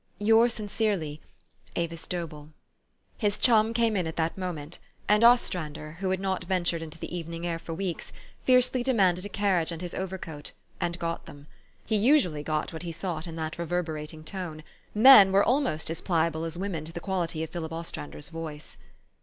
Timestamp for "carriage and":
9.29-9.79